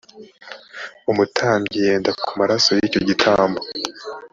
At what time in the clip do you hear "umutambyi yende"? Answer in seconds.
1.11-2.11